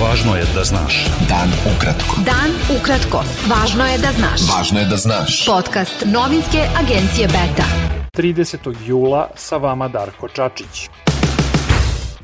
Važno 0.00 0.32
je 0.36 0.44
da 0.54 0.62
znaš. 0.64 1.06
Dan 1.28 1.50
ukratko. 1.76 2.16
Dan 2.24 2.54
ukratko. 2.76 3.20
Važno 3.50 3.84
je 3.84 3.98
da 3.98 4.12
znaš. 4.16 4.46
Važno 4.48 4.80
je 4.80 4.86
da 4.88 4.96
znaš. 4.96 5.44
Podcast 5.46 6.04
novinske 6.06 6.64
agencije 6.80 7.28
Beta. 7.28 7.68
30. 8.16 8.72
jula 8.86 9.28
sa 9.36 9.56
vama 9.56 9.88
Darko 9.88 10.28
Čačić. 10.28 10.88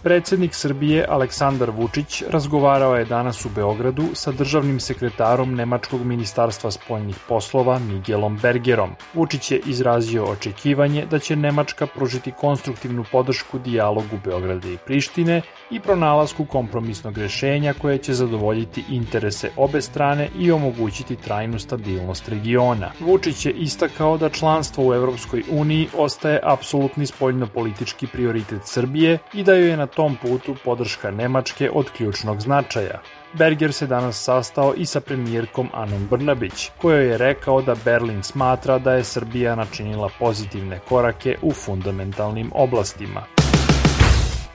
Predsednik 0.06 0.54
Srbije 0.54 1.06
Aleksandar 1.08 1.71
Vučić 1.71 2.22
razgovarao 2.30 2.97
je 2.97 3.04
danas 3.04 3.44
u 3.44 3.49
Beogradu 3.54 4.04
sa 4.15 4.33
državnim 4.33 4.80
sekretarom 4.80 5.54
Nemačkog 5.54 6.04
ministarstva 6.04 6.71
spoljnih 6.71 7.17
poslova 7.29 7.79
Miguelom 7.79 8.38
Bergerom. 8.42 8.90
Vučić 9.15 9.51
je 9.51 9.61
izrazio 9.66 10.24
očekivanje 10.24 11.06
da 11.11 11.19
će 11.19 11.37
Nemačka 11.37 11.87
pružiti 11.87 12.33
konstruktivnu 12.40 13.04
podršku 13.12 13.58
dijalogu 13.58 14.19
Beograda 14.24 14.69
i 14.69 14.76
Prištine 14.87 15.42
i 15.71 15.80
pronalasku 15.80 16.45
kompromisnog 16.45 17.19
rešenja 17.19 17.75
koje 17.75 17.98
će 17.98 18.15
zadovoljiti 18.15 18.84
interese 18.91 19.51
obe 19.57 19.83
strane 19.83 20.29
i 20.38 20.52
omogućiti 20.52 21.16
trajnu 21.16 21.59
stabilnost 21.59 22.29
regiona. 22.29 22.93
Vučić 23.01 23.47
je 23.47 23.52
istakao 23.52 24.19
da 24.19 24.29
članstvo 24.29 24.88
u 24.88 24.95
Evropskoj 24.95 25.43
uniji 25.51 25.88
ostaje 25.97 26.41
apsolutni 26.43 27.07
spoljnopolitički 27.07 28.07
prioritet 28.07 28.61
Srbije 28.65 29.19
i 29.34 29.43
da 29.43 29.55
joj 29.55 29.70
je 29.70 29.77
na 29.77 29.95
tom 29.96 30.16
putu 30.23 30.56
podrška 30.64 31.10
Nemačke 31.10 31.70
od 31.70 31.91
ključnog 31.91 32.41
značaja. 32.41 33.00
Berger 33.32 33.73
se 33.73 33.86
danas 33.86 34.24
sastao 34.24 34.74
i 34.77 34.86
sa 34.86 35.00
premijerkom 35.00 35.69
Anom 35.72 36.06
Brnabić, 36.10 36.70
kojoj 36.78 37.09
je 37.09 37.19
rekao 37.19 37.62
da 37.62 37.74
Berlin 37.84 38.22
smatra 38.22 38.78
da 38.78 38.92
je 38.92 39.05
Srbija 39.05 39.55
načinila 39.55 40.10
pozitivne 40.19 40.78
korake 40.88 41.36
u 41.42 41.52
fundamentalnim 41.52 42.50
oblastima. 42.55 43.36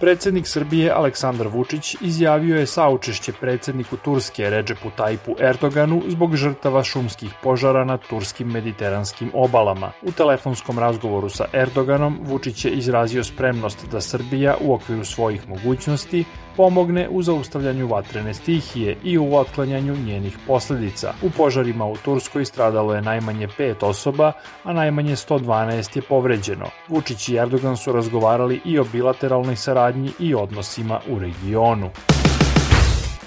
Predsednik 0.02 0.48
Srbije 0.48 0.92
Aleksandar 0.92 1.48
Vučić 1.48 1.96
izjavio 2.02 2.60
je 2.60 2.66
saučešće 2.66 3.34
predsedniku 3.34 3.98
Turske 3.98 4.50
Redžepu 4.50 4.90
Tajpu 4.98 5.36
Erdoganu 5.40 6.02
zbog 6.08 6.36
žrtava 6.36 6.84
šumskih 6.84 7.34
požara 7.44 7.86
na 7.86 7.98
turskim 7.98 8.48
mediteranskim 8.48 9.32
obalama. 9.34 9.92
U 10.02 10.12
telefonskom 10.12 10.80
razgovoru 10.80 11.30
sa 11.30 11.46
Erdoganom 11.54 12.20
Vučić 12.24 12.66
je 12.66 12.72
izrazio 12.72 13.24
spremnost 13.24 13.86
da 13.92 14.02
Srbija 14.02 14.56
u 14.62 14.74
okviru 14.74 15.06
svojih 15.06 15.50
mogućnosti 15.50 16.26
pomogne 16.58 17.08
u 17.10 17.22
zaustavljanju 17.22 17.88
vatrene 17.88 18.34
stihije 18.34 18.98
i 19.04 19.18
u 19.18 19.36
otklanjanju 19.36 19.96
njenih 20.06 20.38
posledica. 20.48 21.14
U 21.22 21.30
požarima 21.30 21.86
u 21.86 21.96
Turskoj 21.98 22.46
stradalo 22.46 22.96
je 22.96 23.02
najmanje 23.02 23.48
pet 23.58 23.84
osoba, 23.84 24.32
a 24.64 24.74
najmanje 24.74 25.16
112 25.16 25.96
je 25.96 26.02
povređeno. 26.02 26.66
Vučić 26.88 27.30
i 27.30 27.36
Erdogan 27.36 27.78
su 27.78 27.92
razgovarali 27.92 28.62
i 28.66 28.80
o 28.80 28.84
bilateralnoj 28.84 29.56
saradnji 29.56 29.91
i 30.20 30.36
odnosima 30.36 31.00
u 31.10 31.20
regionu. 31.20 31.90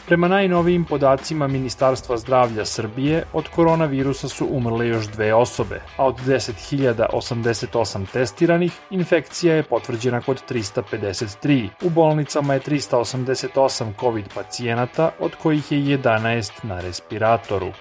Prema 0.07 0.29
najnovijim 0.29 0.85
podacima 0.85 1.47
Ministarstva 1.47 2.17
zdravlja 2.17 2.65
Srbije, 2.65 3.25
od 3.33 3.49
koronavirusa 3.49 4.29
su 4.29 4.47
umrle 4.51 4.89
još 4.89 5.07
dve 5.07 5.35
osobe, 5.35 5.81
a 5.97 6.07
od 6.07 6.21
10.088 6.27 8.07
testiranih, 8.13 8.73
infekcija 8.91 9.55
je 9.55 9.63
potvrđena 9.63 10.21
kod 10.21 10.43
353. 10.51 11.69
U 11.83 11.91
bolnicama 11.91 12.55
je 12.55 12.61
388 12.61 13.93
COVID 14.01 14.25
pacijenata, 14.35 15.11
od 15.21 15.35
kojih 15.35 15.73
je 15.73 15.79
11 15.79 16.51
na 16.63 16.81
respiratoru. 16.81 17.73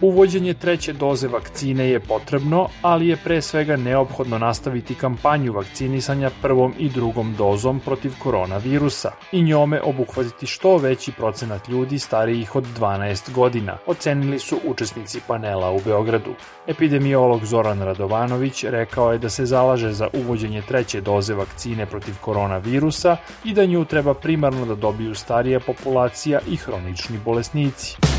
Uvođenje 0.00 0.54
treće 0.54 0.92
doze 0.92 1.28
vakcine 1.28 1.90
je 1.90 2.00
potrebno, 2.00 2.68
ali 2.82 3.08
je 3.08 3.16
pre 3.16 3.42
svega 3.42 3.76
neophodno 3.76 4.38
nastaviti 4.38 4.94
kampanju 4.94 5.52
vakcinisanja 5.52 6.30
prvom 6.42 6.74
i 6.78 6.88
drugom 6.88 7.34
dozom 7.38 7.80
protiv 7.80 8.12
koronavirusa 8.18 9.12
i 9.32 9.42
njome 9.42 9.80
obuhvatiti 9.80 10.46
što 10.46 10.76
veći 10.76 11.12
procenat 11.12 11.68
ljudi 11.68 11.98
starijih 11.98 12.56
od 12.56 12.64
12 12.78 13.32
godina, 13.32 13.78
ocenili 13.86 14.38
su 14.38 14.58
učesnici 14.64 15.20
panela 15.26 15.70
u 15.70 15.80
Beogradu. 15.84 16.34
Epidemiolog 16.66 17.44
Zoran 17.44 17.82
Radovanović 17.82 18.64
rekao 18.64 19.12
je 19.12 19.18
da 19.18 19.28
se 19.28 19.46
zalaže 19.46 19.92
za 19.92 20.08
uvođenje 20.12 20.62
treće 20.62 21.00
doze 21.00 21.34
vakcine 21.34 21.86
protiv 21.86 22.14
koronavirusa 22.20 23.16
i 23.44 23.54
da 23.54 23.66
nju 23.66 23.84
treba 23.84 24.14
primarno 24.14 24.66
da 24.66 24.74
dobiju 24.74 25.14
starija 25.14 25.60
populacija 25.60 26.40
i 26.50 26.56
hronični 26.56 27.18
bolesnici. 27.24 28.17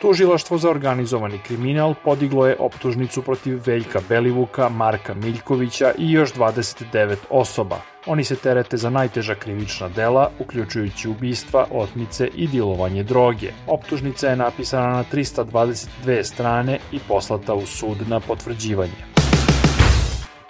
Tužilaštvo 0.00 0.58
za 0.58 0.70
organizovani 0.70 1.38
kriminal 1.38 1.94
podiglo 2.04 2.46
je 2.46 2.56
optužnicu 2.58 3.22
protiv 3.22 3.60
Veljka 3.66 4.00
Belivuka, 4.08 4.68
Marka 4.68 5.14
Miljkovića 5.14 5.92
i 5.98 6.12
još 6.12 6.34
29 6.34 7.16
osoba. 7.30 7.80
Oni 8.06 8.24
se 8.24 8.36
terete 8.36 8.76
za 8.76 8.90
najteža 8.90 9.34
krivična 9.34 9.88
dela, 9.88 10.30
uključujući 10.38 11.08
ubistva, 11.08 11.66
otmice 11.70 12.28
i 12.34 12.46
dilovanje 12.46 13.02
droge. 13.02 13.50
Optužnica 13.66 14.28
je 14.28 14.36
napisana 14.36 14.88
na 14.88 15.04
322 15.12 16.22
strane 16.22 16.78
i 16.92 16.98
poslata 17.08 17.54
u 17.54 17.66
sud 17.66 18.08
na 18.08 18.20
potvrđivanje. 18.20 19.17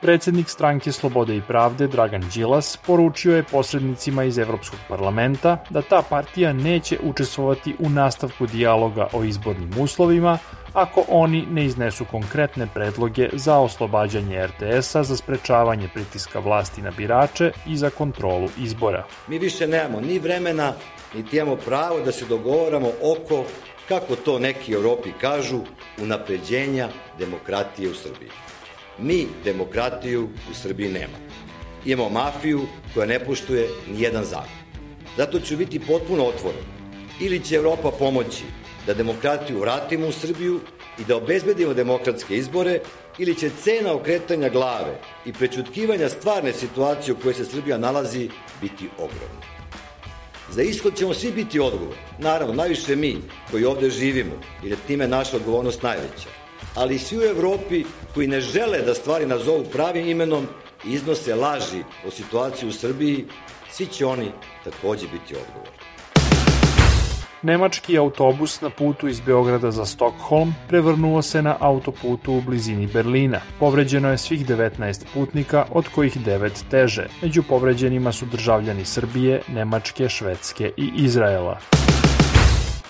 Predsednik 0.01 0.49
stranke 0.49 0.93
Slobode 0.93 1.37
i 1.37 1.43
pravde 1.43 1.87
Dragan 1.87 2.25
Đilas 2.35 2.79
poručio 2.87 3.37
je 3.37 3.43
posrednicima 3.43 4.25
iz 4.25 4.39
Evropskog 4.39 4.79
parlamenta 4.89 5.65
da 5.71 5.83
ta 5.83 6.03
partija 6.11 6.53
neće 6.53 6.99
učestvovati 7.03 7.75
u 7.79 7.89
nastavku 7.89 8.47
dijaloga 8.47 9.09
o 9.13 9.25
izbornim 9.25 9.71
uslovima 9.81 10.39
ako 10.73 11.05
oni 11.09 11.47
ne 11.51 11.65
iznesu 11.65 12.05
konkretne 12.05 12.67
predloge 12.75 13.29
za 13.33 13.59
oslobađanje 13.59 14.47
RTS-a 14.47 15.03
za 15.03 15.17
sprečavanje 15.17 15.89
pritiska 15.95 16.39
vlasti 16.39 16.83
na 16.83 16.91
birače 16.91 17.53
i 17.67 17.77
za 17.77 17.91
kontrolu 17.91 18.49
izbora. 18.59 19.05
Mi 19.29 19.39
više 19.39 19.67
nemamo 19.67 20.01
ni 20.01 20.19
vremena, 20.19 20.73
niti 21.15 21.37
imamo 21.37 21.57
pravo 21.57 22.01
da 22.01 22.13
se 22.13 22.25
dogovoramo 22.25 22.89
oko, 23.03 23.45
kako 23.89 24.17
to 24.17 24.39
neki 24.39 24.73
Europi 24.73 25.13
kažu, 25.21 25.61
unapređenja 26.03 26.89
demokratije 27.19 27.91
u 27.91 27.95
Srbiji. 27.95 28.31
Mi 29.01 29.27
demokratiju 29.45 30.29
u 30.51 30.55
Srbiji 30.55 30.89
nema. 30.89 31.19
Imamo 31.85 32.11
mafiju 32.11 32.61
koja 32.95 33.07
ne 33.07 33.19
poštuje 33.19 33.69
ni 33.93 34.03
jedan 34.03 34.25
zakon. 34.25 34.59
Zato 35.17 35.41
ću 35.41 35.57
biti 35.57 35.81
potpuno 35.81 36.25
otvoren. 36.25 36.65
Ili 37.21 37.45
će 37.45 37.55
Evropa 37.55 37.91
pomoći 37.91 38.45
da 38.87 38.95
demokratiju 38.95 39.61
vratimo 39.61 40.07
u 40.07 40.13
Srbiju 40.13 40.61
i 40.99 41.05
da 41.05 41.17
obezbedimo 41.17 41.75
demokratske 41.75 42.37
izbore, 42.37 42.81
ili 43.19 43.35
će 43.35 43.51
cena 43.63 43.93
okretanja 43.93 44.49
glave 44.49 45.01
i 45.27 45.33
prečutkivanja 45.33 46.09
stvarne 46.09 46.53
situacije 46.53 47.15
u 47.15 47.17
kojoj 47.17 47.35
se 47.35 47.45
Srbija 47.45 47.79
nalazi 47.79 48.29
biti 48.61 48.89
ogromna. 48.99 49.43
Za 50.51 50.63
ishod 50.63 50.97
ćemo 50.97 51.15
svi 51.15 51.33
biti 51.33 51.61
odgovorni. 51.61 52.03
Naravno, 52.19 52.55
najviše 52.55 52.97
mi 52.97 53.17
koji 53.51 53.65
ovde 53.65 53.91
živimo, 53.91 54.41
jer 54.63 54.73
je 54.73 54.79
time 54.87 55.09
naša 55.09 55.37
odgovornost 55.37 55.83
najveća 55.83 56.48
ali 56.75 56.95
i 56.95 56.99
svi 56.99 57.19
u 57.19 57.23
Evropi 57.23 57.85
koji 58.15 58.27
ne 58.27 58.41
žele 58.41 58.83
da 58.83 58.95
stvari 58.95 59.27
nazovu 59.27 59.65
pravim 59.73 60.09
imenom 60.09 60.47
i 60.85 60.93
iznose 60.93 61.35
laži 61.35 61.83
o 62.07 62.11
situaciji 62.11 62.69
u 62.69 62.73
Srbiji, 62.73 63.25
svi 63.71 63.87
će 63.87 64.07
oni 64.07 64.31
takođe 64.65 65.07
biti 65.07 65.35
odgovorni. 65.35 65.79
Nemački 67.43 67.99
autobus 67.99 68.61
na 68.61 68.71
putu 68.71 69.09
iz 69.09 69.21
Beograda 69.21 69.71
za 69.71 69.87
Stockholm 69.87 70.55
prevrnuo 70.69 71.23
se 71.23 71.43
na 71.43 71.57
autoputu 71.61 72.33
u 72.33 72.41
blizini 72.41 72.87
Berlina. 72.87 73.41
Povređeno 73.61 74.11
je 74.11 74.19
svih 74.19 74.47
19 74.47 75.05
putnika, 75.15 75.65
od 75.71 75.89
kojih 75.95 76.17
9 76.17 76.51
teže. 76.71 77.07
Među 77.23 77.43
povređenima 77.43 78.13
su 78.13 78.27
državljani 78.27 78.85
Srbije, 78.85 79.43
Nemačke, 79.49 80.09
Švedske 80.09 80.73
i 80.77 80.91
Izraela. 80.97 81.59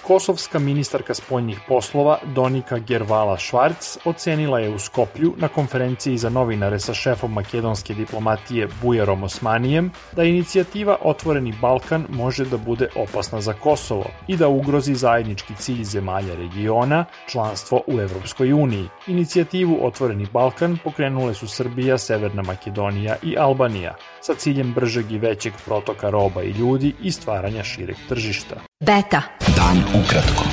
Kosovska 0.08 0.58
ministarka 0.58 1.14
spoljnih 1.14 1.60
poslova 1.68 2.18
Donika 2.34 2.78
Gervala 2.78 3.38
Švarc 3.38 3.96
ocenila 4.04 4.58
je 4.58 4.70
u 4.74 4.78
Skoplju 4.78 5.34
na 5.36 5.48
konferenciji 5.48 6.18
za 6.18 6.28
novinare 6.28 6.78
sa 6.80 6.94
šefom 6.94 7.32
makedonske 7.32 7.94
diplomatije 7.94 8.68
Bujarom 8.82 9.22
Osmanijem 9.22 9.90
da 10.12 10.24
inicijativa 10.24 10.96
Otvoreni 11.02 11.54
Balkan 11.60 12.06
može 12.08 12.44
da 12.44 12.56
bude 12.56 12.88
opasna 12.96 13.40
za 13.40 13.52
Kosovo 13.52 14.04
i 14.28 14.36
da 14.36 14.48
ugrozi 14.48 14.94
zajednički 14.94 15.54
cilj 15.54 15.84
zemalja 15.84 16.34
regiona, 16.34 17.04
članstvo 17.26 17.82
u 17.86 18.00
Evropskoj 18.00 18.52
uniji. 18.52 18.88
Inicijativu 19.06 19.78
Otvoreni 19.86 20.26
Balkan 20.32 20.78
pokrenule 20.84 21.34
su 21.34 21.48
Srbija, 21.48 21.98
Severna 21.98 22.42
Makedonija 22.42 23.16
i 23.22 23.36
Albanija 23.38 23.96
sa 24.20 24.34
ciljem 24.34 24.72
bržeg 24.74 25.12
i 25.12 25.18
većeg 25.18 25.52
protoka 25.64 26.10
roba 26.10 26.42
i 26.42 26.50
ljudi 26.50 26.94
i 27.02 27.12
stvaranja 27.12 27.64
šireg 27.64 27.96
tržišta. 28.08 28.67
Beta. 28.84 29.22
Dan 29.56 29.82
ukratko. 30.00 30.44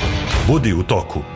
Budi 0.48 0.74
u 0.74 0.84
toku. 0.84 1.35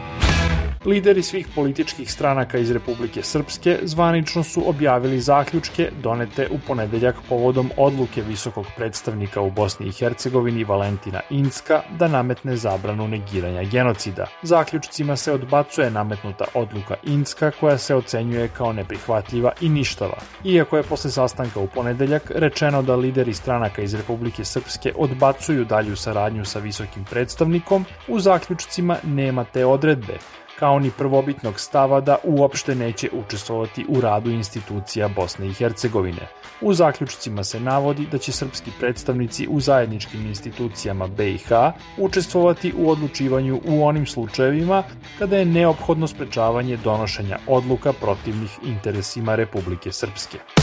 Lideri 0.85 1.23
svih 1.23 1.47
političkih 1.55 2.11
stranaka 2.11 2.57
iz 2.57 2.71
Republike 2.71 3.23
Srpske 3.23 3.79
zvanično 3.83 4.43
su 4.43 4.69
objavili 4.69 5.19
zaključke 5.19 5.91
donete 6.03 6.47
u 6.51 6.59
ponedeljak 6.67 7.15
povodom 7.29 7.71
odluke 7.77 8.21
visokog 8.21 8.65
predstavnika 8.77 9.41
u 9.41 9.51
Bosni 9.51 9.87
i 9.87 9.91
Hercegovini 9.91 10.63
Valentina 10.63 11.21
Inska 11.29 11.81
da 11.99 12.07
nametne 12.07 12.55
zabranu 12.55 13.07
negiranja 13.07 13.63
genocida. 13.63 14.27
Zaključcima 14.41 15.15
se 15.15 15.33
odbacuje 15.33 15.91
nametnuta 15.91 16.45
odluka 16.53 16.95
Inska 17.03 17.51
koja 17.59 17.77
se 17.77 17.95
ocenjuje 17.95 18.47
kao 18.47 18.73
neprihvatljiva 18.73 19.51
i 19.61 19.69
ništava. 19.69 20.17
Iako 20.43 20.77
je 20.77 20.83
posle 20.83 21.11
sastanka 21.11 21.59
u 21.59 21.67
ponedeljak 21.67 22.31
rečeno 22.35 22.81
da 22.81 22.95
lideri 22.95 23.33
stranaka 23.33 23.81
iz 23.81 23.93
Republike 23.93 24.45
Srpske 24.45 24.93
odbacuju 24.95 25.65
dalju 25.65 25.95
saradnju 25.95 26.45
sa 26.45 26.59
visokim 26.59 27.05
predstavnikom, 27.05 27.85
u 28.07 28.19
zaključcima 28.19 28.97
nema 29.03 29.43
te 29.43 29.65
odredbe, 29.65 30.17
kao 30.59 30.79
ni 30.79 30.91
prvobitnog 30.97 31.59
stava 31.59 32.01
da 32.01 32.17
uopšte 32.23 32.75
neće 32.75 33.09
učestvovati 33.13 33.85
u 33.89 34.01
radu 34.01 34.31
institucija 34.31 35.07
Bosne 35.07 35.47
i 35.47 35.53
Hercegovine. 35.53 36.27
U 36.61 36.73
zaključcima 36.73 37.43
se 37.43 37.59
navodi 37.59 38.07
da 38.11 38.17
će 38.17 38.31
srpski 38.31 38.71
predstavnici 38.79 39.47
u 39.47 39.59
zajedničkim 39.59 40.25
institucijama 40.25 41.07
BiH 41.07 41.49
učestvovati 41.97 42.73
u 42.77 42.89
odlučivanju 42.89 43.61
u 43.65 43.85
onim 43.85 44.05
slučajevima 44.05 44.83
kada 45.19 45.37
je 45.37 45.45
neophodno 45.45 46.07
sprečavanje 46.07 46.77
donošenja 46.77 47.37
odluka 47.47 47.93
protivnih 47.93 48.59
interesima 48.63 49.35
Republike 49.35 49.91
Srpske. 49.91 50.58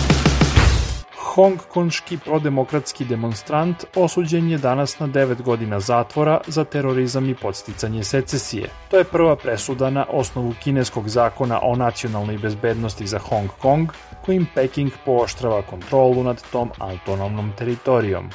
Hongkonški 1.37 2.19
prodemokratski 2.25 3.05
demonstrant 3.05 3.85
osuđen 3.97 4.49
je 4.51 4.59
danas 4.59 4.99
na 4.99 5.09
9 5.09 5.43
godina 5.43 5.81
zatvora 5.81 6.41
za 6.47 6.65
terorizam 6.65 7.29
i 7.31 7.35
podsticanje 7.35 8.05
secesije. 8.05 8.71
To 8.91 8.99
je 8.99 9.05
prva 9.05 9.37
presuda 9.37 9.91
na 9.91 10.07
osnovu 10.11 10.55
kineskog 10.65 11.09
zakona 11.09 11.61
o 11.63 11.77
nacionalnoj 11.77 12.39
bezbednosti 12.39 13.07
za 13.07 13.19
Hong 13.19 13.51
Kong, 13.59 13.89
kojim 14.25 14.47
Peking 14.55 14.93
pooštrava 15.05 15.63
kontrolu 15.63 16.25
nad 16.25 16.43
tom 16.53 16.71
autonomnom 16.79 17.53
teritorijom. 17.59 18.31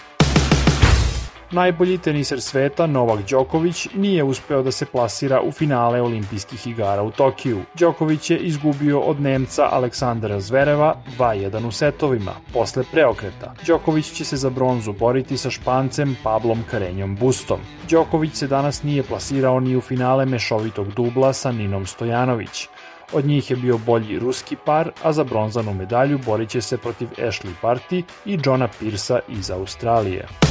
Najbolji 1.53 1.97
teniser 1.97 2.41
sveta 2.41 2.87
Novak 2.87 3.19
Đoković 3.29 3.87
nije 3.95 4.23
uspeo 4.23 4.63
da 4.63 4.71
se 4.71 4.85
plasira 4.85 5.41
u 5.41 5.51
finale 5.51 6.01
olimpijskih 6.01 6.67
igara 6.67 7.03
u 7.03 7.11
Tokiju. 7.11 7.61
Đoković 7.79 8.29
je 8.29 8.37
izgubio 8.37 8.99
od 8.99 9.21
Nemca 9.21 9.67
Aleksandra 9.71 10.39
Zvereva 10.39 10.95
2-1 11.17 11.67
u 11.67 11.71
setovima, 11.71 12.31
posle 12.53 12.83
preokreta. 12.91 13.53
Đoković 13.67 14.11
će 14.11 14.25
se 14.25 14.37
za 14.37 14.49
bronzu 14.49 14.93
boriti 14.93 15.37
sa 15.37 15.49
Špancem 15.49 16.17
Pablom 16.23 16.63
Karenjom 16.71 17.15
Bustom. 17.15 17.59
Đoković 17.89 18.33
se 18.33 18.47
danas 18.47 18.83
nije 18.83 19.03
plasirao 19.03 19.59
ni 19.59 19.75
u 19.75 19.81
finale 19.81 20.25
mešovitog 20.25 20.93
dubla 20.93 21.33
sa 21.33 21.51
Ninom 21.51 21.85
Stojanović. 21.85 22.67
Od 23.13 23.25
njih 23.25 23.51
je 23.51 23.57
bio 23.57 23.77
bolji 23.77 24.19
ruski 24.19 24.55
par, 24.65 24.91
a 25.03 25.13
za 25.13 25.23
bronzanu 25.23 25.73
medalju 25.73 26.19
borit 26.25 26.49
će 26.49 26.61
se 26.61 26.77
protiv 26.77 27.07
Ashley 27.17 27.53
Party 27.61 28.03
i 28.25 28.39
Johna 28.45 28.67
Pirsa 28.79 29.19
iz 29.27 29.51
Australije. 29.51 30.50